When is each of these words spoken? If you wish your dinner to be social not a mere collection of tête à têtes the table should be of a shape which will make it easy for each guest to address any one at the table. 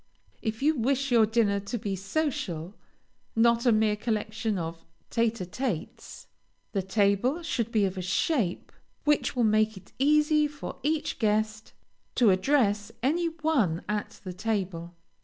If 0.41 0.63
you 0.63 0.73
wish 0.75 1.11
your 1.11 1.27
dinner 1.27 1.59
to 1.59 1.77
be 1.77 1.95
social 1.95 2.73
not 3.35 3.67
a 3.67 3.71
mere 3.71 3.95
collection 3.95 4.57
of 4.57 4.83
tête 5.11 5.45
à 5.45 5.45
têtes 5.45 6.25
the 6.71 6.81
table 6.81 7.43
should 7.43 7.71
be 7.71 7.85
of 7.85 7.99
a 7.99 8.01
shape 8.01 8.71
which 9.03 9.35
will 9.35 9.43
make 9.43 9.77
it 9.77 9.93
easy 9.99 10.47
for 10.47 10.79
each 10.81 11.19
guest 11.19 11.73
to 12.15 12.31
address 12.31 12.91
any 13.03 13.27
one 13.29 13.83
at 13.87 14.19
the 14.23 14.33
table. 14.33 14.95